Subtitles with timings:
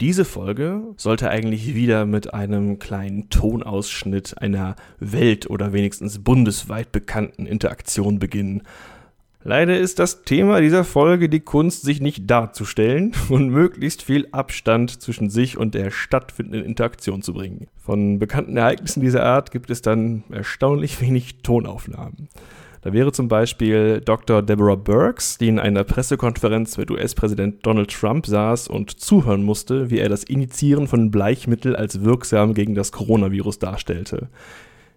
[0.00, 7.44] Diese Folge sollte eigentlich wieder mit einem kleinen Tonausschnitt einer welt- oder wenigstens bundesweit bekannten
[7.44, 8.62] Interaktion beginnen.
[9.44, 15.02] Leider ist das Thema dieser Folge die Kunst, sich nicht darzustellen und möglichst viel Abstand
[15.02, 17.66] zwischen sich und der stattfindenden Interaktion zu bringen.
[17.76, 22.30] Von bekannten Ereignissen dieser Art gibt es dann erstaunlich wenig Tonaufnahmen.
[22.82, 24.40] Da wäre zum Beispiel Dr.
[24.40, 29.98] Deborah Burks, die in einer Pressekonferenz mit US-Präsident Donald Trump saß und zuhören musste, wie
[29.98, 34.28] er das Initiieren von Bleichmittel als wirksam gegen das Coronavirus darstellte.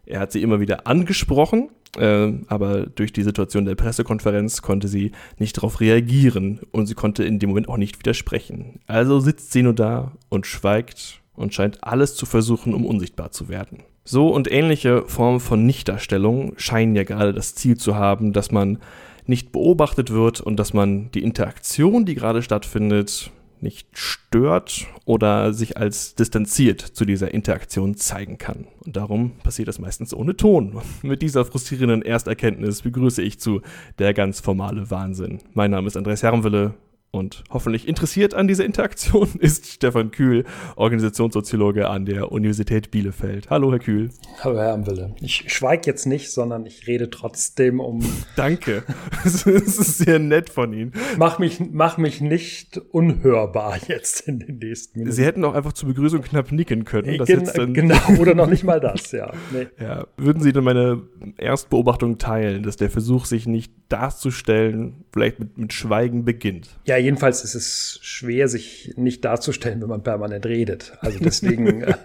[0.05, 5.11] Er hat sie immer wieder angesprochen, äh, aber durch die Situation der Pressekonferenz konnte sie
[5.37, 8.79] nicht darauf reagieren und sie konnte in dem Moment auch nicht widersprechen.
[8.87, 13.49] Also sitzt sie nur da und schweigt und scheint alles zu versuchen, um unsichtbar zu
[13.49, 13.83] werden.
[14.05, 18.79] So und ähnliche Formen von Nichtdarstellung scheinen ja gerade das Ziel zu haben, dass man
[19.25, 23.31] nicht beobachtet wird und dass man die Interaktion, die gerade stattfindet,
[23.61, 28.67] nicht stört oder sich als distanziert zu dieser Interaktion zeigen kann.
[28.85, 30.81] Und darum passiert das meistens ohne Ton.
[31.01, 33.61] Mit dieser frustrierenden Ersterkenntnis begrüße ich zu
[33.99, 35.39] Der ganz formale Wahnsinn.
[35.53, 36.73] Mein Name ist Andreas Herrenwille
[37.13, 43.51] und hoffentlich interessiert an dieser Interaktion ist Stefan Kühl, Organisationssoziologe an der Universität Bielefeld.
[43.51, 44.09] Hallo, Herr Kühl.
[44.43, 45.13] Hallo, Herr Amwille.
[45.21, 48.03] Ich schweige jetzt nicht, sondern ich rede trotzdem um.
[48.35, 48.83] Danke.
[49.23, 50.91] Es ist sehr nett von Ihnen.
[51.17, 55.15] Mach mich, mach mich nicht unhörbar jetzt in den nächsten Minuten.
[55.15, 57.19] Sie hätten auch einfach zur Begrüßung knapp nicken können.
[57.19, 59.31] Das Gen dann genau, oder noch nicht mal das, ja.
[59.51, 59.67] Nee.
[59.79, 60.07] ja.
[60.17, 61.03] Würden Sie denn meine
[61.37, 66.69] Erstbeobachtung teilen, dass der Versuch, sich nicht darzustellen, vielleicht mit, mit Schweigen beginnt?
[66.85, 70.93] Ja, jedenfalls ist es schwer, sich nicht darzustellen, wenn man permanent redet.
[71.01, 71.95] Also deswegen äh,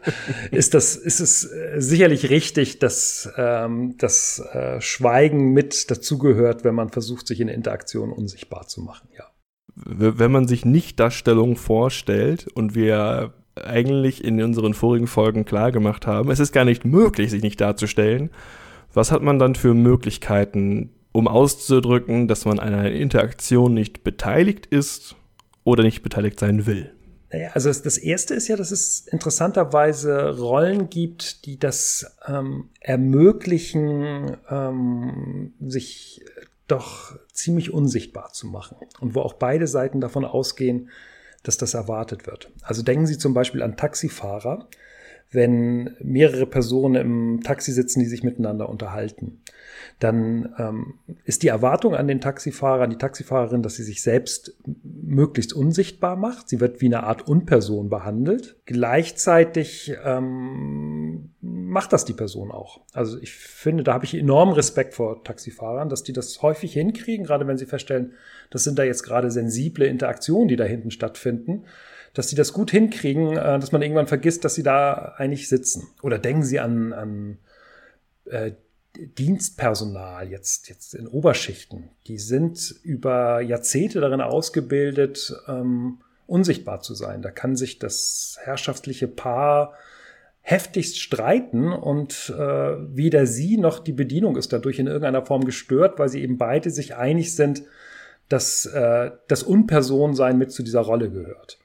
[0.50, 6.74] ist das, ist es äh, sicherlich richtig, dass ähm, das äh, Schweigen mit dazugehört, wenn
[6.74, 9.24] man versucht, sich in der Interaktion unsichtbar zu machen, ja.
[9.74, 16.06] Wenn man sich nicht Darstellung vorstellt und wir eigentlich in unseren vorigen Folgen klar gemacht
[16.06, 18.30] haben, es ist gar nicht möglich, sich nicht darzustellen.
[18.92, 24.66] Was hat man dann für Möglichkeiten, um auszudrücken, dass man an einer Interaktion nicht beteiligt
[24.66, 25.16] ist
[25.64, 26.94] oder nicht beteiligt sein will.
[27.32, 34.36] Naja, also das Erste ist ja, dass es interessanterweise Rollen gibt, die das ähm, ermöglichen,
[34.48, 36.24] ähm, sich
[36.68, 40.88] doch ziemlich unsichtbar zu machen und wo auch beide Seiten davon ausgehen,
[41.42, 42.52] dass das erwartet wird.
[42.62, 44.68] Also denken Sie zum Beispiel an Taxifahrer,
[45.30, 49.40] wenn mehrere Personen im Taxi sitzen, die sich miteinander unterhalten
[49.98, 50.94] dann ähm,
[51.24, 56.14] ist die Erwartung an den Taxifahrer, an die Taxifahrerin, dass sie sich selbst möglichst unsichtbar
[56.14, 56.48] macht.
[56.48, 58.56] Sie wird wie eine Art Unperson behandelt.
[58.64, 62.80] Gleichzeitig ähm, macht das die Person auch.
[62.92, 67.26] Also ich finde, da habe ich enormen Respekt vor Taxifahrern, dass die das häufig hinkriegen,
[67.26, 68.12] gerade wenn sie feststellen,
[68.50, 71.64] das sind da jetzt gerade sensible Interaktionen, die da hinten stattfinden
[72.14, 75.88] dass sie das gut hinkriegen, äh, dass man irgendwann vergisst, dass sie da eigentlich sitzen.
[76.02, 77.38] Oder denken Sie an, an
[78.26, 78.52] äh,
[78.96, 87.22] Dienstpersonal jetzt, jetzt in Oberschichten, die sind über Jahrzehnte darin ausgebildet, ähm, unsichtbar zu sein.
[87.22, 89.74] Da kann sich das herrschaftliche Paar
[90.40, 95.98] heftigst streiten und äh, weder sie noch die Bedienung ist dadurch in irgendeiner Form gestört,
[95.98, 97.62] weil sie eben beide sich einig sind,
[98.28, 101.58] dass äh, das Unpersonsein mit zu dieser Rolle gehört.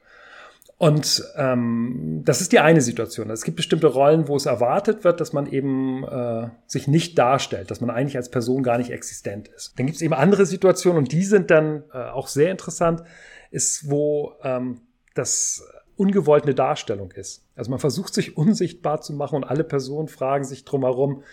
[0.78, 3.30] Und ähm, das ist die eine Situation.
[3.30, 7.72] Es gibt bestimmte Rollen, wo es erwartet wird, dass man eben äh, sich nicht darstellt,
[7.72, 9.74] dass man eigentlich als Person gar nicht existent ist.
[9.78, 13.04] Dann gibt es eben andere Situationen und die sind dann äh, auch sehr interessant,
[13.52, 14.82] ist, wo ähm,
[15.14, 15.64] das
[15.96, 17.46] ungewollt eine Darstellung ist.
[17.56, 21.24] Also man versucht sich unsichtbar zu machen und alle Personen fragen sich drumherum,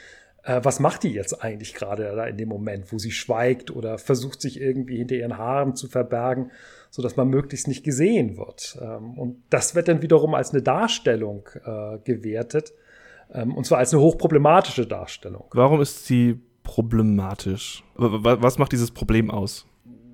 [0.43, 3.99] äh, was macht die jetzt eigentlich gerade da in dem Moment, wo sie schweigt oder
[3.99, 6.51] versucht sich irgendwie hinter ihren Haaren zu verbergen
[6.91, 8.77] so dass man möglichst nicht gesehen wird.
[8.83, 12.73] Ähm, und das wird dann wiederum als eine Darstellung äh, gewertet,
[13.33, 15.45] ähm, und zwar als eine hochproblematische Darstellung.
[15.53, 17.83] Warum ist sie problematisch?
[17.95, 19.67] Was macht dieses Problem aus?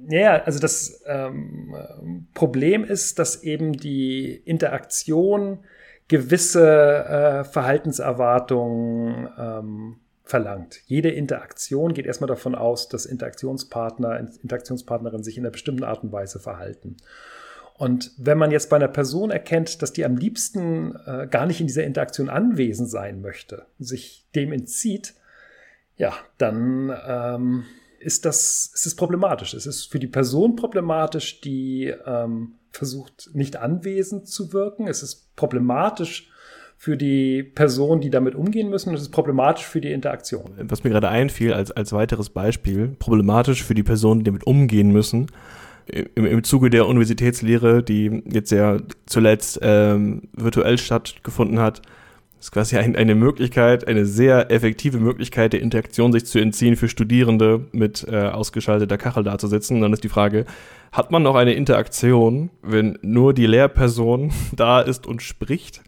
[0.08, 5.64] Ja, also das ähm, Problem ist, dass eben die Interaktion
[6.08, 10.80] gewisse äh, Verhaltenserwartungen ähm, verlangt.
[10.86, 16.12] Jede Interaktion geht erstmal davon aus, dass Interaktionspartner, Interaktionspartnerin sich in einer bestimmten Art und
[16.12, 16.96] Weise verhalten.
[17.78, 21.60] Und wenn man jetzt bei einer Person erkennt, dass die am liebsten äh, gar nicht
[21.60, 25.14] in dieser Interaktion anwesend sein möchte, sich dem entzieht,
[25.96, 27.64] ja, dann ähm,
[28.00, 29.54] ist das ist es problematisch.
[29.54, 34.88] Es ist für die Person problematisch, die ähm, versucht, nicht anwesend zu wirken.
[34.88, 36.30] Es ist problematisch
[36.76, 38.92] für die Personen, die damit umgehen müssen.
[38.92, 40.52] Das ist problematisch für die Interaktion.
[40.58, 44.92] Was mir gerade einfiel als, als weiteres Beispiel, problematisch für die Personen, die damit umgehen
[44.92, 45.26] müssen,
[45.86, 51.82] im, im Zuge der Universitätslehre, die jetzt ja zuletzt ähm, virtuell stattgefunden hat,
[52.38, 56.88] ist quasi ein, eine Möglichkeit, eine sehr effektive Möglichkeit der Interaktion sich zu entziehen für
[56.88, 59.76] Studierende mit äh, ausgeschalteter Kachel da zu sitzen.
[59.76, 60.44] Und dann ist die Frage,
[60.92, 65.82] hat man noch eine Interaktion, wenn nur die Lehrperson da ist und spricht?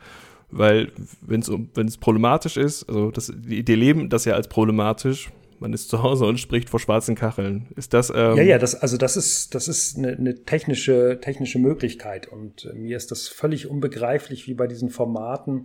[0.51, 5.31] Weil wenn es problematisch ist, also das, die, die leben das ja als problematisch,
[5.61, 7.67] man ist zu Hause und spricht vor schwarzen Kacheln.
[7.77, 8.11] Ist das?
[8.11, 12.29] Ähm ja, ja, das, also das ist, das ist eine, eine technische, technische Möglichkeit.
[12.29, 15.65] Und äh, mir ist das völlig unbegreiflich, wie bei diesen Formaten,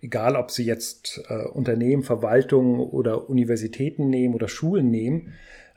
[0.00, 5.34] egal ob sie jetzt äh, Unternehmen, Verwaltungen oder Universitäten nehmen oder Schulen nehmen,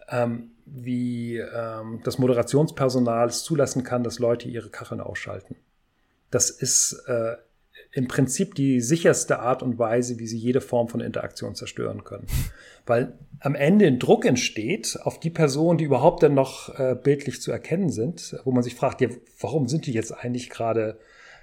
[0.10, 5.56] ähm, wie ähm, das Moderationspersonal es zulassen kann, dass Leute ihre Kacheln ausschalten.
[6.30, 7.38] Das ist äh,
[7.98, 12.28] im Prinzip die sicherste Art und Weise, wie sie jede Form von Interaktion zerstören können.
[12.86, 17.42] Weil am Ende ein Druck entsteht auf die Personen, die überhaupt dann noch äh, bildlich
[17.42, 19.10] zu erkennen sind, wo man sich fragt, ja,
[19.40, 21.00] warum sind die jetzt eigentlich gerade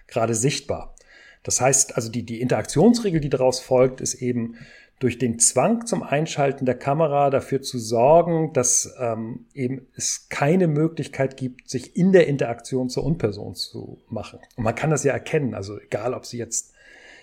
[0.06, 0.94] gerade sichtbar?
[1.42, 4.54] Das heißt, also die, die Interaktionsregel, die daraus folgt, ist eben
[4.98, 10.66] durch den Zwang zum Einschalten der Kamera dafür zu sorgen, dass ähm, eben es keine
[10.66, 14.38] Möglichkeit gibt, sich in der Interaktion zur Unperson zu machen.
[14.56, 16.74] Und man kann das ja erkennen, also egal, ob Sie jetzt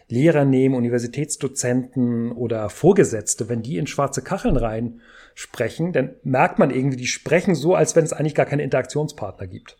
[0.09, 4.99] Lehrer nehmen, Universitätsdozenten oder Vorgesetzte, wenn die in schwarze Kacheln rein
[5.33, 9.47] sprechen, dann merkt man irgendwie, die sprechen so, als wenn es eigentlich gar keine Interaktionspartner
[9.47, 9.77] gibt.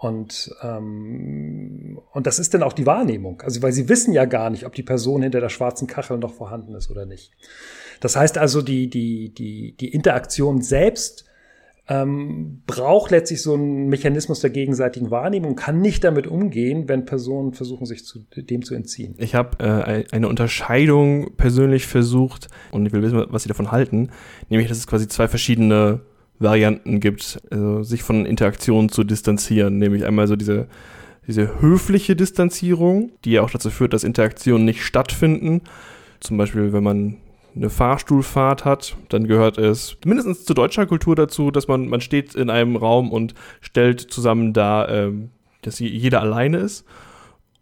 [0.00, 3.42] Und, ähm, und das ist dann auch die Wahrnehmung.
[3.42, 6.32] Also, weil sie wissen ja gar nicht, ob die Person hinter der schwarzen Kachel noch
[6.32, 7.32] vorhanden ist oder nicht.
[8.00, 11.26] Das heißt also, die, die, die, die Interaktion selbst
[11.86, 17.52] ähm, braucht letztlich so einen Mechanismus der gegenseitigen Wahrnehmung, kann nicht damit umgehen, wenn Personen
[17.52, 19.16] versuchen, sich zu, dem zu entziehen.
[19.18, 24.08] Ich habe äh, eine Unterscheidung persönlich versucht und ich will wissen, was Sie davon halten,
[24.48, 26.00] nämlich, dass es quasi zwei verschiedene
[26.40, 30.66] Varianten gibt, also sich von Interaktionen zu distanzieren, nämlich einmal so diese,
[31.26, 35.60] diese höfliche Distanzierung, die ja auch dazu führt, dass Interaktionen nicht stattfinden.
[36.18, 37.18] Zum Beispiel, wenn man
[37.54, 42.34] eine Fahrstuhlfahrt hat, dann gehört es mindestens zu deutscher Kultur dazu, dass man, man steht
[42.34, 45.30] in einem Raum und stellt zusammen dar, ähm,
[45.62, 46.86] dass jeder alleine ist.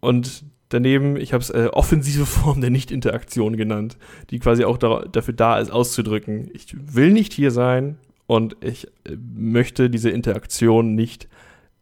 [0.00, 3.98] Und daneben, ich habe es äh, offensive Form der Nicht-Interaktion genannt,
[4.30, 7.98] die quasi auch da, dafür da ist, auszudrücken, ich will nicht hier sein,
[8.28, 11.28] und ich äh, möchte diese Interaktion nicht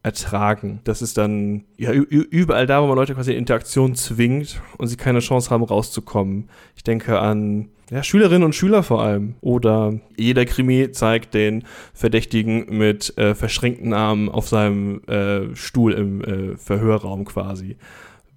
[0.02, 0.80] ertragen.
[0.84, 4.96] Das ist dann ja überall da, wo man Leute quasi in Interaktion zwingt und sie
[4.96, 6.48] keine Chance haben, rauszukommen.
[6.76, 9.34] Ich denke an ja, Schülerinnen und Schüler vor allem.
[9.40, 16.22] Oder jeder Krimi zeigt den Verdächtigen mit äh, verschränkten Armen auf seinem äh, Stuhl im
[16.22, 17.76] äh, Verhörraum quasi.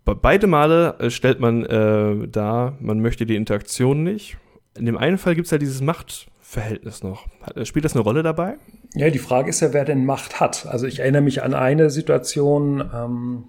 [0.05, 4.37] Be beide Male äh, stellt man äh, dar, man möchte die Interaktion nicht.
[4.75, 7.27] In dem einen Fall gibt es ja dieses Macht Verhältnis noch.
[7.61, 8.57] Spielt das eine Rolle dabei?
[8.95, 10.65] Ja, die Frage ist ja, wer denn Macht hat.
[10.65, 13.43] Also ich erinnere mich an eine Situation, ähm,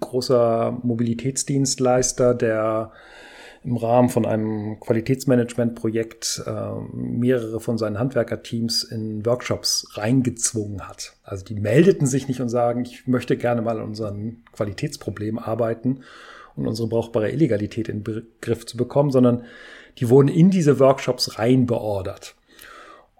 [0.00, 2.92] großer Mobilitätsdienstleister, der
[3.64, 11.16] im Rahmen von einem Qualitätsmanagementprojekt äh, mehrere von seinen Handwerkerteams in Workshops reingezwungen hat.
[11.22, 16.00] Also die meldeten sich nicht und sagen, ich möchte gerne mal an unseren Qualitätsproblemen arbeiten
[16.56, 19.44] und unsere brauchbare Illegalität in den Griff zu bekommen, sondern
[19.98, 22.34] die wurden in diese Workshops rein beordert.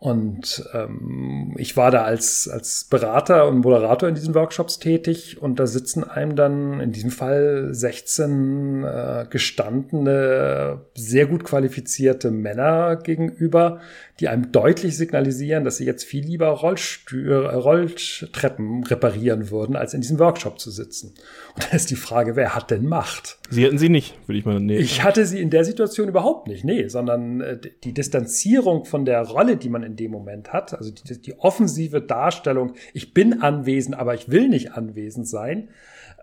[0.04, 5.58] Und ähm, ich war da als, als Berater und Moderator in diesen Workshops tätig und
[5.58, 13.80] da sitzen einem dann in diesem Fall 16 äh, gestandene, sehr gut qualifizierte Männer gegenüber,
[14.20, 20.02] die einem deutlich signalisieren, dass sie jetzt viel lieber Rollstür Rolltreppen reparieren würden, als in
[20.02, 21.14] diesem Workshop zu sitzen.
[21.54, 23.38] Und da ist die Frage, wer hat denn Macht?
[23.50, 24.80] Sie hatten sie nicht, würde ich mal nehmen.
[24.80, 29.22] Ich hatte sie in der Situation überhaupt nicht, nee, sondern äh, die Distanzierung von der
[29.22, 33.96] Rolle, die man in dem Moment hat, also die, die offensive Darstellung, ich bin anwesend,
[33.96, 35.68] aber ich will nicht anwesend sein,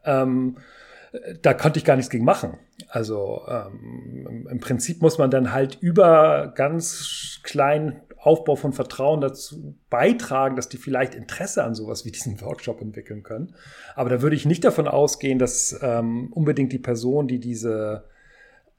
[0.06, 0.58] ähm,
[1.42, 2.58] da konnte ich gar nichts gegen machen.
[2.88, 9.76] Also ähm, im Prinzip muss man dann halt über ganz kleinen Aufbau von Vertrauen dazu
[9.90, 13.56] beitragen, dass die vielleicht Interesse an sowas wie diesen Workshop entwickeln können.
[13.96, 18.06] Aber da würde ich nicht davon ausgehen, dass ähm, unbedingt die Person, die diese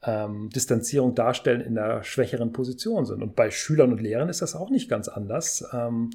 [0.05, 3.21] ähm, Distanzierung darstellen, in einer schwächeren Position sind.
[3.21, 5.65] Und bei Schülern und Lehrern ist das auch nicht ganz anders.
[5.73, 6.11] Ähm,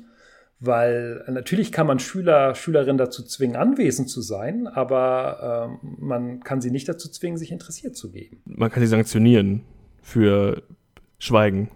[0.61, 6.61] weil natürlich kann man Schüler, Schülerinnen dazu zwingen, anwesend zu sein, aber ähm, man kann
[6.61, 8.41] sie nicht dazu zwingen, sich interessiert zu geben.
[8.45, 9.63] Man kann sie sanktionieren
[10.03, 10.63] für
[11.19, 11.71] Schweigen.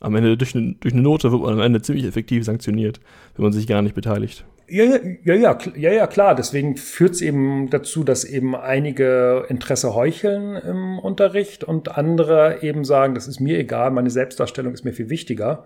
[0.00, 3.00] Am Ende durch eine, durch eine Note wird man am Ende ziemlich effektiv sanktioniert,
[3.36, 4.44] wenn man sich gar nicht beteiligt.
[4.70, 4.84] Ja,
[5.24, 6.34] ja, ja, ja, ja, klar.
[6.34, 12.84] Deswegen führt es eben dazu, dass eben einige Interesse heucheln im Unterricht und andere eben
[12.84, 15.64] sagen, das ist mir egal, meine Selbstdarstellung ist mir viel wichtiger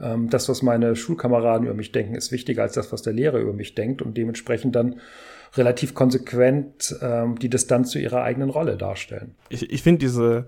[0.00, 3.38] ähm, das, was meine Schulkameraden über mich denken, ist wichtiger als das, was der Lehrer
[3.38, 5.00] über mich denkt und dementsprechend dann
[5.54, 9.34] relativ konsequent ähm, die Distanz zu ihrer eigenen Rolle darstellen.
[9.48, 10.46] Ich, ich finde diese,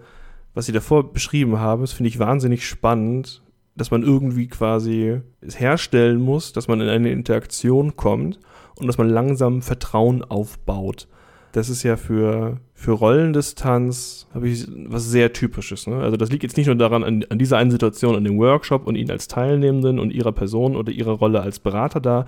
[0.54, 3.41] was Sie davor beschrieben haben, das finde ich wahnsinnig spannend,
[3.74, 8.38] dass man irgendwie quasi es herstellen muss, dass man in eine Interaktion kommt
[8.76, 11.08] und dass man langsam Vertrauen aufbaut.
[11.52, 15.86] Das ist ja für, für Rollendistanz, habe ich was sehr Typisches.
[15.86, 15.96] Ne?
[15.96, 18.86] Also das liegt jetzt nicht nur daran, an, an dieser einen Situation, an dem Workshop
[18.86, 22.26] und Ihnen als Teilnehmenden und Ihrer Person oder Ihrer Rolle als Berater da,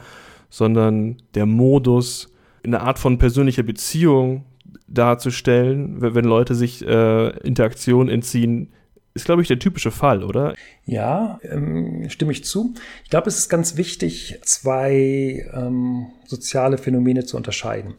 [0.50, 2.32] sondern der Modus,
[2.64, 4.44] eine Art von persönlicher Beziehung
[4.86, 8.68] darzustellen, wenn Leute sich äh, Interaktion entziehen,
[9.14, 10.56] ist, glaube ich, der typische Fall, oder?
[10.86, 12.74] Ja, ähm, stimme ich zu.
[13.04, 17.94] Ich glaube, es ist ganz wichtig, zwei ähm, soziale Phänomene zu unterscheiden.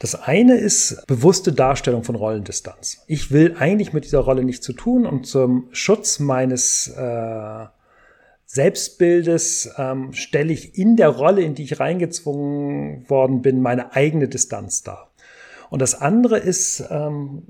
[0.00, 2.98] Das eine ist bewusste Darstellung von Rollendistanz.
[3.06, 7.66] Ich will eigentlich mit dieser Rolle nichts zu tun und zum Schutz meines äh,
[8.46, 14.26] Selbstbildes ähm, stelle ich in der Rolle, in die ich reingezwungen worden bin, meine eigene
[14.28, 15.12] Distanz dar.
[15.70, 17.42] Und das andere ist, ähm,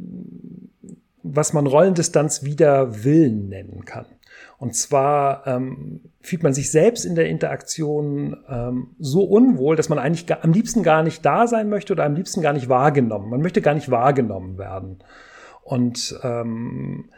[1.34, 4.06] was man Rollendistanz wieder Willen nennen kann.
[4.58, 9.98] Und zwar ähm, fühlt man sich selbst in der Interaktion ähm, so unwohl, dass man
[9.98, 13.30] eigentlich am liebsten gar nicht da sein möchte oder am liebsten gar nicht wahrgenommen.
[13.30, 14.98] Man möchte gar nicht wahrgenommen werden.
[15.62, 17.10] Und ähm,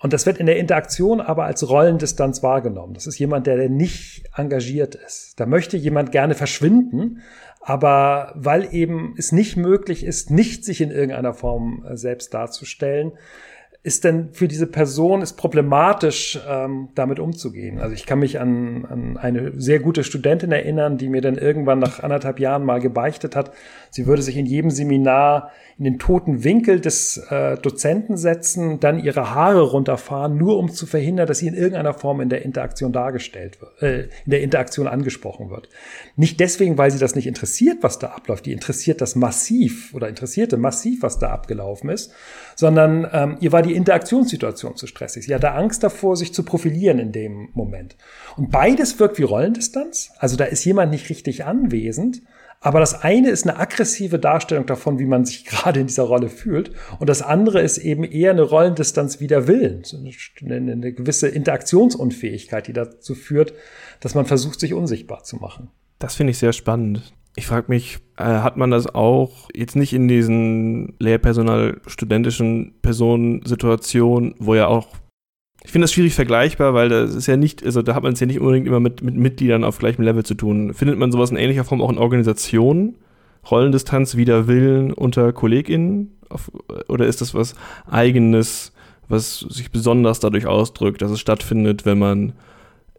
[0.00, 2.94] und das wird in der Interaktion aber als Rollendistanz wahrgenommen.
[2.94, 5.38] Das ist jemand, der nicht engagiert ist.
[5.38, 7.20] Da möchte jemand gerne verschwinden,
[7.60, 13.12] aber weil eben es nicht möglich ist, nicht sich in irgendeiner Form äh, selbst darzustellen,
[13.82, 17.78] ist denn für diese Person ist problematisch, ähm, damit umzugehen.
[17.78, 21.78] Also ich kann mich an, an eine sehr gute Studentin erinnern, die mir dann irgendwann
[21.78, 23.52] nach anderthalb Jahren mal gebeichtet hat,
[23.90, 29.02] sie würde sich in jedem Seminar in den toten Winkel des äh, Dozenten setzen, dann
[29.02, 32.92] ihre Haare runterfahren, nur um zu verhindern, dass sie in irgendeiner Form in der Interaktion
[32.92, 35.70] dargestellt wird, äh, in der Interaktion angesprochen wird.
[36.16, 38.44] Nicht deswegen, weil sie das nicht interessiert, was da abläuft.
[38.44, 42.12] Die interessiert das massiv oder interessierte massiv, was da abgelaufen ist,
[42.56, 45.26] sondern ähm, ihr war die Interaktionssituation zu stressig.
[45.26, 47.96] Sie hatte Angst davor, sich zu profilieren in dem Moment.
[48.36, 50.12] Und beides wirkt wie Rollendistanz.
[50.18, 52.22] Also da ist jemand nicht richtig anwesend
[52.62, 56.28] aber das eine ist eine aggressive Darstellung davon, wie man sich gerade in dieser Rolle
[56.28, 56.72] fühlt.
[56.98, 59.82] Und das andere ist eben eher eine Rollendistanz wider Willen.
[60.44, 63.54] Eine, eine gewisse Interaktionsunfähigkeit, die dazu führt,
[64.00, 65.70] dass man versucht, sich unsichtbar zu machen.
[65.98, 67.14] Das finde ich sehr spannend.
[67.36, 74.54] Ich frage mich, äh, hat man das auch jetzt nicht in diesen Lehrpersonal-studentischen Personensituationen, wo
[74.54, 74.88] ja auch
[75.62, 78.20] ich finde das schwierig vergleichbar, weil das ist ja nicht, also da hat man es
[78.20, 80.72] ja nicht unbedingt immer mit, mit Mitgliedern auf gleichem Level zu tun.
[80.72, 82.96] Findet man sowas in ähnlicher Form auch in Organisationen?
[83.50, 86.16] Rollendistanz wider Willen unter KollegInnen?
[86.30, 86.50] Auf,
[86.88, 87.54] oder ist das was
[87.90, 88.72] Eigenes,
[89.08, 92.32] was sich besonders dadurch ausdrückt, dass es stattfindet, wenn man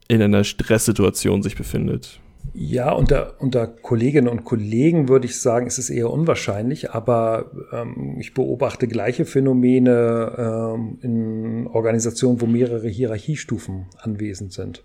[0.07, 2.19] in einer Stresssituation sich befindet?
[2.53, 8.17] Ja, unter, unter Kolleginnen und Kollegen würde ich sagen, ist es eher unwahrscheinlich, aber ähm,
[8.19, 14.83] ich beobachte gleiche Phänomene ähm, in Organisationen, wo mehrere Hierarchiestufen anwesend sind,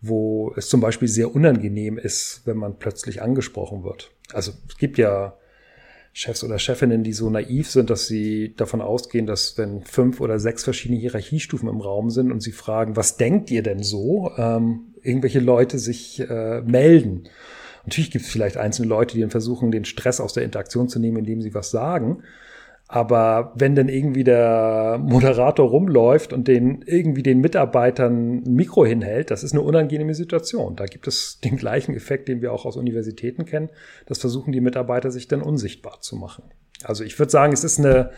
[0.00, 4.10] wo es zum Beispiel sehr unangenehm ist, wenn man plötzlich angesprochen wird.
[4.32, 5.34] Also es gibt ja
[6.12, 10.38] Chefs oder Chefinnen, die so naiv sind, dass sie davon ausgehen, dass wenn fünf oder
[10.38, 14.94] sechs verschiedene Hierarchiestufen im Raum sind und sie fragen, was denkt ihr denn so, ähm,
[15.02, 17.24] irgendwelche Leute sich äh, melden.
[17.84, 20.98] Natürlich gibt es vielleicht einzelne Leute, die dann versuchen, den Stress aus der Interaktion zu
[20.98, 22.22] nehmen, indem sie was sagen.
[22.90, 29.30] Aber wenn dann irgendwie der Moderator rumläuft und den irgendwie den Mitarbeitern ein Mikro hinhält,
[29.30, 30.74] das ist eine unangenehme Situation.
[30.74, 33.68] Da gibt es den gleichen Effekt, den wir auch aus Universitäten kennen.
[34.06, 36.44] Das versuchen die Mitarbeiter sich dann unsichtbar zu machen.
[36.82, 38.10] Also ich würde sagen, es ist eine,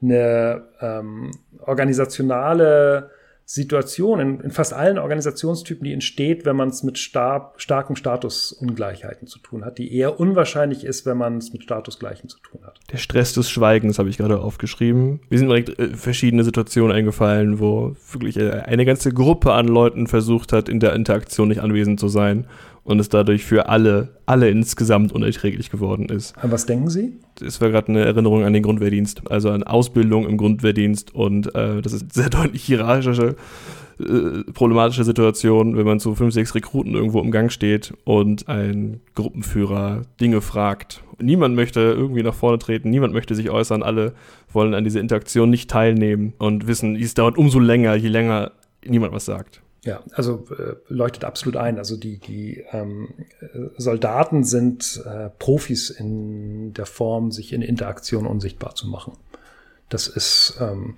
[0.00, 3.10] eine ähm, organisationale
[3.46, 9.28] Situation in, in, fast allen Organisationstypen, die entsteht, wenn man es mit star starken Statusungleichheiten
[9.28, 12.80] zu tun hat, die eher unwahrscheinlich ist, wenn man es mit Statusgleichen zu tun hat.
[12.90, 15.20] Der Stress des Schweigens habe ich gerade aufgeschrieben.
[15.28, 20.06] Wir sind direkt äh, verschiedene Situationen eingefallen, wo wirklich äh, eine ganze Gruppe an Leuten
[20.06, 22.46] versucht hat, in der Interaktion nicht anwesend zu sein
[22.84, 26.36] und es dadurch für alle, alle insgesamt unerträglich geworden ist.
[26.38, 27.18] An was denken Sie?
[27.40, 31.82] Es war gerade eine Erinnerung an den Grundwehrdienst, also an Ausbildung im Grundwehrdienst und äh,
[31.82, 33.36] das ist sehr deutlich hierarchische,
[33.98, 39.00] äh, problematische Situation, wenn man zu fünf, sechs Rekruten irgendwo im Gang steht und ein
[39.14, 41.02] Gruppenführer Dinge fragt.
[41.20, 44.12] Niemand möchte irgendwie nach vorne treten, niemand möchte sich äußern, alle
[44.52, 48.52] wollen an dieser Interaktion nicht teilnehmen und wissen, es dauert umso länger, je länger
[48.84, 49.63] niemand was sagt.
[49.84, 51.78] Ja, also äh, leuchtet absolut ein.
[51.78, 53.08] Also die, die ähm,
[53.76, 59.12] Soldaten sind äh, Profis in der Form, sich in Interaktion unsichtbar zu machen.
[59.90, 60.96] Das ist, ähm,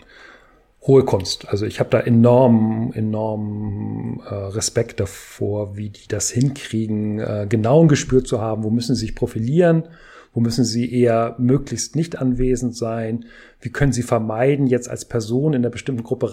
[0.86, 1.48] hohe Kunst.
[1.48, 7.82] Also ich habe da enorm, enorm äh, Respekt davor, wie die das hinkriegen, äh, genau
[7.82, 9.84] ein Gespür zu haben, wo müssen sie sich profilieren,
[10.32, 13.24] wo müssen sie eher möglichst nicht anwesend sein,
[13.60, 16.32] wie können sie vermeiden, jetzt als Person in einer bestimmten Gruppe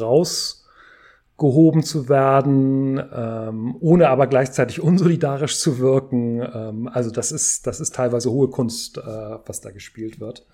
[1.43, 6.41] rausgehoben zu werden, ähm, ohne aber gleichzeitig unsolidarisch zu wirken.
[6.41, 10.45] Ähm, also das ist, das ist teilweise hohe Kunst, äh, was da gespielt wird.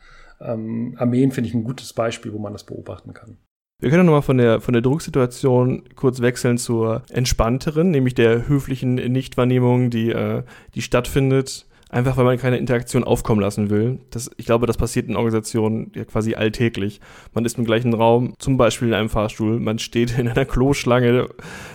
[0.42, 3.38] Ähm, Armeen finde ich ein gutes Beispiel, wo man das beobachten kann.
[3.82, 8.96] Wir können nochmal von der, von der Drucksituation kurz wechseln zur entspannteren, nämlich der höflichen
[8.96, 10.44] Nichtwahrnehmung, die, äh,
[10.76, 14.00] die stattfindet, einfach weil man keine Interaktion aufkommen lassen will.
[14.12, 17.02] Das, ich glaube, das passiert in Organisationen ja quasi alltäglich.
[17.34, 21.30] Man ist im gleichen Raum, zum Beispiel in einem Fahrstuhl, man steht in einer Kloschlange,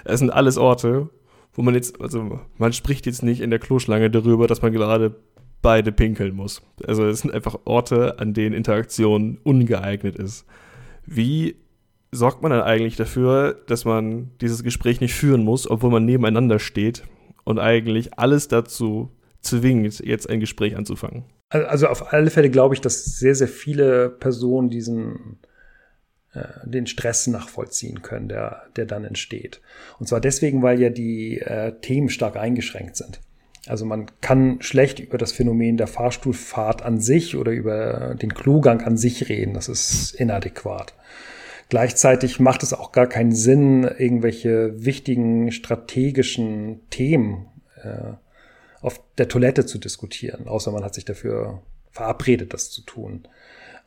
[0.04, 1.10] es sind alles Orte,
[1.52, 5.16] wo man jetzt, also man spricht jetzt nicht in der Kloschlange darüber, dass man gerade
[5.62, 6.62] beide pinkeln muss.
[6.86, 10.46] Also es sind einfach Orte, an denen Interaktion ungeeignet ist.
[11.06, 11.56] Wie
[12.12, 16.60] sorgt man dann eigentlich dafür, dass man dieses Gespräch nicht führen muss, obwohl man nebeneinander
[16.60, 17.02] steht
[17.44, 19.10] und eigentlich alles dazu
[19.44, 21.24] zwingt, jetzt ein Gespräch anzufangen?
[21.50, 25.38] Also auf alle Fälle glaube ich, dass sehr, sehr viele Personen diesen
[26.34, 29.60] äh, den Stress nachvollziehen können, der, der dann entsteht.
[29.98, 33.20] Und zwar deswegen, weil ja die äh, Themen stark eingeschränkt sind.
[33.66, 38.82] Also man kann schlecht über das Phänomen der Fahrstuhlfahrt an sich oder über den Klogang
[38.82, 39.54] an sich reden.
[39.54, 40.94] Das ist inadäquat.
[41.68, 47.46] Gleichzeitig macht es auch gar keinen Sinn, irgendwelche wichtigen strategischen Themen
[47.82, 48.14] äh,
[48.84, 53.26] auf der Toilette zu diskutieren, außer man hat sich dafür verabredet, das zu tun.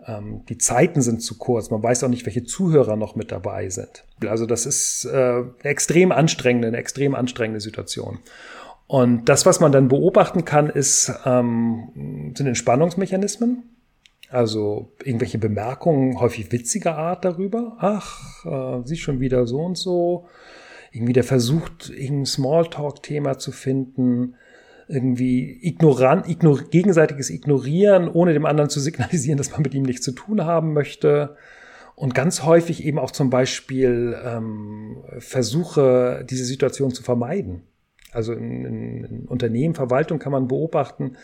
[0.06, 3.70] Ähm, die Zeiten sind zu kurz, man weiß auch nicht, welche Zuhörer noch mit dabei
[3.70, 4.06] sind.
[4.28, 8.20] Also das ist äh, eine extrem anstrengende, eine extrem anstrengende Situation.
[8.88, 13.64] Und das, was man dann beobachten kann, ist, ähm, sind Entspannungsmechanismen.
[14.30, 17.78] Also irgendwelche Bemerkungen, häufig witziger Art darüber.
[17.80, 20.28] Ach, äh, sie schon wieder so und so.
[20.92, 24.36] Irgendwie der versucht, irgendein Smalltalk-Thema zu finden.
[24.88, 30.06] Irgendwie ignorant, ignor gegenseitiges Ignorieren, ohne dem anderen zu signalisieren, dass man mit ihm nichts
[30.06, 31.36] zu tun haben möchte.
[31.96, 37.64] Und ganz häufig eben auch zum Beispiel ähm, Versuche, diese Situation zu vermeiden.
[38.12, 41.18] Also in, in, in Unternehmen, Verwaltung kann man beobachten,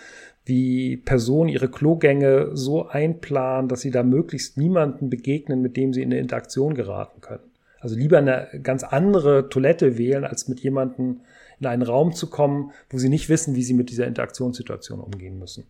[0.45, 6.01] wie Personen ihre Klogänge so einplanen, dass sie da möglichst niemanden begegnen, mit dem sie
[6.01, 7.43] in eine Interaktion geraten können.
[7.79, 11.21] Also lieber eine ganz andere Toilette wählen, als mit jemandem
[11.59, 15.37] in einen Raum zu kommen, wo sie nicht wissen, wie sie mit dieser Interaktionssituation umgehen
[15.37, 15.65] müssen.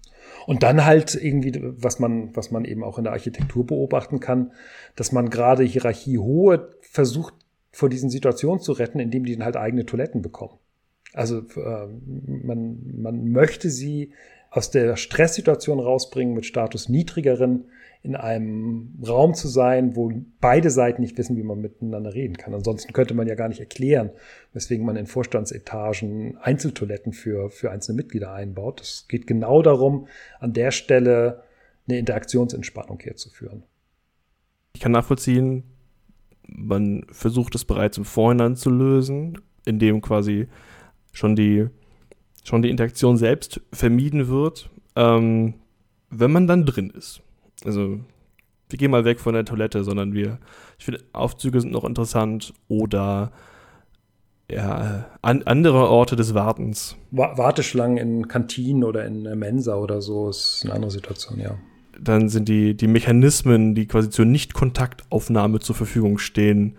[0.46, 4.52] Und dann halt irgendwie, was man, was man eben auch in der Architektur beobachten kann,
[4.96, 7.34] dass man gerade Hierarchie hohe versucht,
[7.72, 10.60] vor diesen Situationen zu retten, indem die dann halt eigene Toiletten bekommen.
[11.14, 11.88] Also äh,
[12.28, 14.14] man, man möchte sie
[14.52, 17.66] aus der Stresssituation rausbringen, mit Status niedrigeren
[18.04, 20.12] in einem Raum zu sein, wo
[20.42, 22.54] beide Seiten nicht wissen, wie man miteinander reden kann.
[22.54, 24.12] Ansonsten könnte man ja gar nicht erklären,
[24.52, 28.82] weswegen man in Vorstandsetagen Einzeltoiletten für, für einzelne Mitglieder einbaut.
[28.82, 30.08] Es geht genau darum,
[30.42, 31.44] an der Stelle
[31.88, 33.64] eine Interaktionsentspannung herzuführen.
[34.74, 35.64] Ich kann nachvollziehen,
[36.46, 40.48] man versucht es bereits im Vorhinein zu lösen, indem quasi
[41.14, 41.70] schon die
[42.44, 45.54] schon die Interaktion selbst vermieden wird, ähm,
[46.10, 47.22] wenn man dann drin ist.
[47.66, 48.00] Also
[48.70, 50.40] wir gehen mal weg von der Toilette, sondern wir,
[50.80, 53.32] ich finde, Aufzüge sind noch interessant oder
[54.52, 56.96] ja, an, andere Orte des Wartens.
[57.12, 61.58] Warteschlangen in Kantinen oder in Mensa oder so ist eine andere Situation, ja.
[62.00, 66.76] Dann sind die, die Mechanismen, die quasi zur Nicht-Kontaktaufnahme zur Verfügung stehen,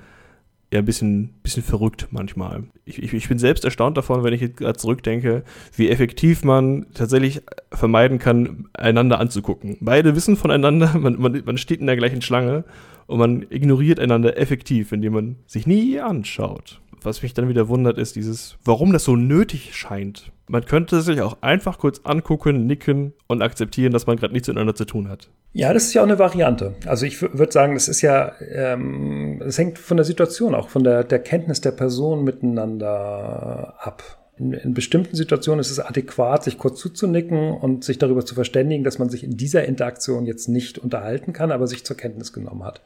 [0.74, 2.64] ja ein bisschen, bisschen verrückt manchmal.
[2.84, 5.44] Ich, ich, ich bin selbst erstaunt davon, wenn ich jetzt gerade zurückdenke,
[5.76, 9.78] wie effektiv man tatsächlich vermeiden kann, einander anzugucken.
[9.80, 12.64] Beide wissen voneinander, man, man, man steht in der gleichen Schlange
[13.06, 16.80] und man ignoriert einander effektiv, indem man sich nie anschaut.
[17.04, 20.32] Was mich dann wieder wundert, ist dieses, warum das so nötig scheint.
[20.48, 24.74] Man könnte sich auch einfach kurz angucken, nicken und akzeptieren, dass man gerade nichts miteinander
[24.74, 25.28] zu tun hat.
[25.52, 26.74] Ja, das ist ja auch eine Variante.
[26.86, 30.82] Also ich würde sagen, das ist ja, ähm, es hängt von der Situation auch, von
[30.82, 34.02] der, der Kenntnis der Person miteinander ab.
[34.36, 38.82] In, in, bestimmten Situationen ist es adäquat, sich kurz zuzunicken und sich darüber zu verständigen,
[38.82, 42.64] dass man sich in dieser Interaktion jetzt nicht unterhalten kann, aber sich zur Kenntnis genommen
[42.64, 42.80] hat.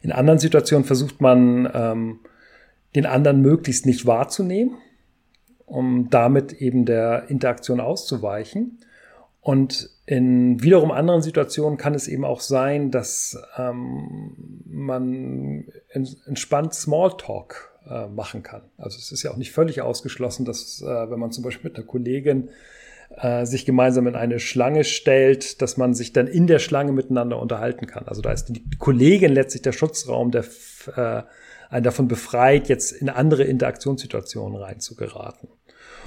[0.00, 2.20] In anderen Situationen versucht man, ähm,
[2.94, 4.76] den anderen möglichst nicht wahrzunehmen,
[5.66, 8.78] um damit eben der Interaktion auszuweichen.
[9.40, 15.64] Und in wiederum anderen Situationen kann es eben auch sein, dass ähm, man
[16.26, 18.62] entspannt Smalltalk äh, machen kann.
[18.76, 21.78] Also es ist ja auch nicht völlig ausgeschlossen, dass äh, wenn man zum Beispiel mit
[21.78, 22.50] einer Kollegin
[23.16, 27.40] äh, sich gemeinsam in eine Schlange stellt, dass man sich dann in der Schlange miteinander
[27.40, 28.06] unterhalten kann.
[28.06, 30.44] Also da ist die Kollegin letztlich der Schutzraum, der
[30.96, 31.22] äh,
[31.72, 35.48] einen davon befreit, jetzt in andere Interaktionssituationen reinzugeraten.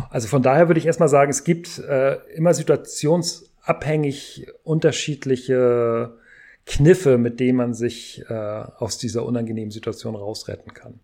[0.09, 6.13] Also von daher würde ich erstmal sagen, es gibt äh, immer situationsabhängig unterschiedliche
[6.65, 10.99] Kniffe, mit denen man sich äh, aus dieser unangenehmen Situation rausretten kann.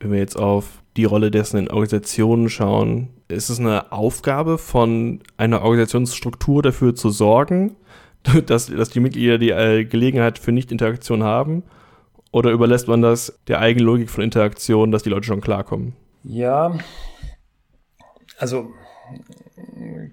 [0.00, 5.20] Wenn wir jetzt auf die Rolle dessen in Organisationen schauen, ist es eine Aufgabe von
[5.36, 7.76] einer Organisationsstruktur dafür zu sorgen,
[8.46, 11.62] dass, dass die Mitglieder die äh, Gelegenheit für Nicht-Interaktion haben?
[12.30, 15.94] Oder überlässt man das der Eigenlogik von Interaktion, dass die Leute schon klarkommen?
[16.24, 16.78] Ja,
[18.38, 18.70] also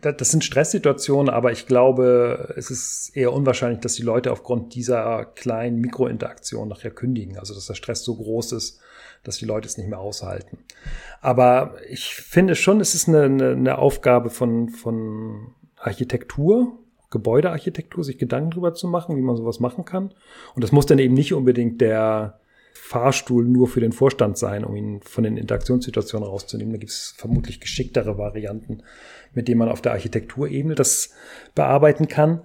[0.01, 5.25] das sind Stresssituationen, aber ich glaube, es ist eher unwahrscheinlich, dass die Leute aufgrund dieser
[5.25, 7.37] kleinen Mikrointeraktion nachher kündigen.
[7.37, 8.79] Also dass der Stress so groß ist,
[9.23, 10.59] dass die Leute es nicht mehr aushalten.
[11.21, 16.77] Aber ich finde schon, es ist eine, eine, Aufgabe von, von Architektur,
[17.09, 20.13] Gebäudearchitektur, sich Gedanken darüber zu machen, wie man sowas machen kann.
[20.55, 22.39] Und das muss dann eben nicht unbedingt der
[22.73, 26.73] Fahrstuhl nur für den Vorstand sein, um ihn von den Interaktionssituationen rauszunehmen.
[26.73, 28.83] Da gibt es vermutlich geschicktere Varianten,
[29.33, 31.11] mit denen man auf der Architekturebene das
[31.55, 32.41] bearbeiten kann.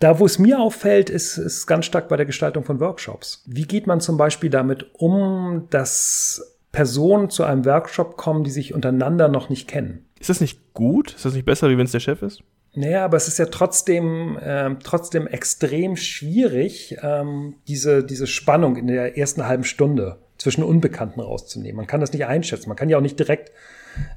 [0.00, 3.44] Da, wo es mir auffällt, ist, ist ganz stark bei der Gestaltung von Workshops.
[3.46, 8.74] Wie geht man zum Beispiel damit um, dass Personen zu einem Workshop kommen, die sich
[8.74, 10.06] untereinander noch nicht kennen?
[10.18, 11.14] Ist das nicht gut?
[11.14, 12.42] Ist das nicht besser, wie wenn es der Chef ist?
[12.72, 18.86] Naja, aber es ist ja trotzdem, ähm, trotzdem extrem schwierig, ähm, diese, diese Spannung in
[18.86, 21.76] der ersten halben Stunde zwischen Unbekannten rauszunehmen.
[21.76, 22.68] Man kann das nicht einschätzen.
[22.68, 23.50] Man kann ja auch nicht direkt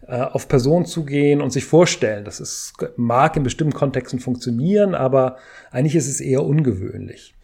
[0.08, 2.26] äh, auf Personen zugehen und sich vorstellen.
[2.26, 5.38] Das ist, mag in bestimmten Kontexten funktionieren, aber
[5.72, 7.36] eigentlich ist es eher ungewöhnlich.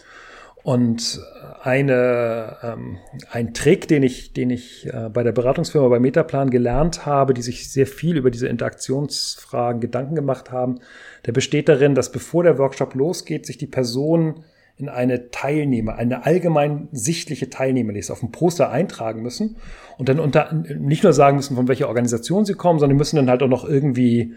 [0.64, 1.22] Und
[1.62, 2.98] eine, ähm,
[3.32, 7.42] ein Trick, den ich, den ich äh, bei der Beratungsfirma bei Metaplan gelernt habe, die
[7.42, 10.80] sich sehr viel über diese Interaktionsfragen Gedanken gemacht haben,
[11.26, 14.44] der besteht darin, dass bevor der Workshop losgeht, sich die Personen
[14.78, 19.58] in eine Teilnehmer, eine allgemein sichtliche Teilnehmerliste auf dem Poster eintragen müssen
[19.98, 23.30] und dann unter, nicht nur sagen müssen, von welcher Organisation sie kommen, sondern müssen dann
[23.30, 24.36] halt auch noch irgendwie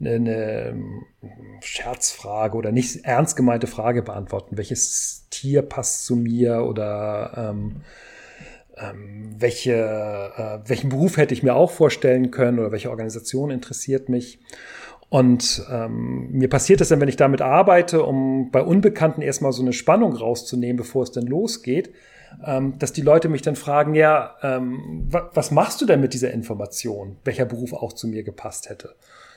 [0.00, 0.74] eine,
[1.22, 4.56] eine Scherzfrage oder nicht ernst gemeinte Frage beantworten.
[4.56, 7.82] Welches Tier passt zu mir oder ähm,
[8.76, 14.08] ähm, welche, äh, welchen Beruf hätte ich mir auch vorstellen können oder welche Organisation interessiert
[14.08, 14.38] mich.
[15.08, 19.60] Und ähm, mir passiert es dann, wenn ich damit arbeite, um bei Unbekannten erstmal so
[19.60, 21.90] eine Spannung rauszunehmen, bevor es dann losgeht,
[22.46, 26.30] ähm, dass die Leute mich dann fragen, ja, ähm, was machst du denn mit dieser
[26.30, 28.94] Information, welcher Beruf auch zu mir gepasst hätte?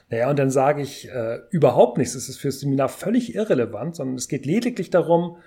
[0.10, 2.16] Naja, und dann sage ich äh, überhaupt nichts.
[2.16, 5.38] Es ist für das Seminar völlig irrelevant, sondern es geht lediglich darum,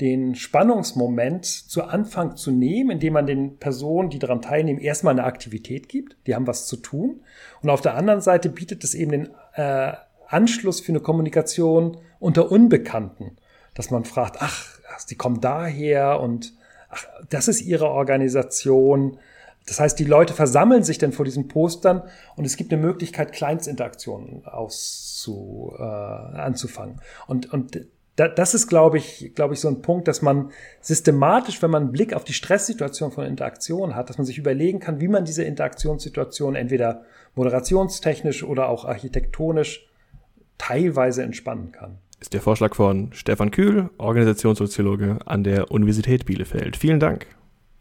[0.00, 5.24] den Spannungsmoment zu Anfang zu nehmen, indem man den Personen, die daran teilnehmen, erstmal eine
[5.24, 6.16] Aktivität gibt.
[6.26, 7.20] Die haben was zu tun.
[7.62, 9.92] Und auf der anderen Seite bietet es eben den äh,
[10.26, 13.36] Anschluss für eine Kommunikation unter Unbekannten,
[13.74, 16.54] dass man fragt, ach, sie kommen daher und
[16.88, 19.18] ach, das ist ihre Organisation.
[19.66, 22.02] Das heißt, die Leute versammeln sich dann vor diesen Postern
[22.36, 27.00] und es gibt eine Möglichkeit, Kleinstinteraktionen auszu, äh, anzufangen.
[27.26, 30.50] Und, und da, das ist, glaube ich, glaube ich, so ein Punkt, dass man
[30.80, 34.80] systematisch, wenn man einen Blick auf die Stresssituation von Interaktion hat, dass man sich überlegen
[34.80, 37.02] kann, wie man diese Interaktionssituation entweder
[37.34, 39.88] moderationstechnisch oder auch architektonisch
[40.58, 41.98] teilweise entspannen kann.
[42.20, 46.76] Ist der Vorschlag von Stefan Kühl, Organisationssoziologe an der Universität Bielefeld.
[46.76, 47.26] Vielen Dank.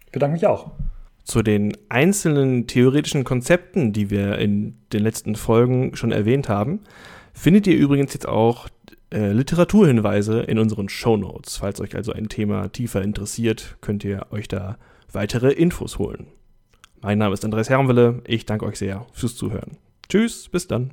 [0.06, 0.72] Ich bedanke mich auch.
[1.24, 6.82] Zu den einzelnen theoretischen Konzepten, die wir in den letzten Folgen schon erwähnt haben,
[7.34, 8.68] findet ihr übrigens jetzt auch
[9.12, 11.58] äh, Literaturhinweise in unseren Show Notes.
[11.58, 14.78] Falls euch also ein Thema tiefer interessiert, könnt ihr euch da
[15.12, 16.28] weitere Infos holen.
[17.02, 18.22] Mein Name ist Andreas Hermwille.
[18.26, 19.78] Ich danke euch sehr fürs Zuhören.
[20.10, 20.92] Tschüss, bis dann.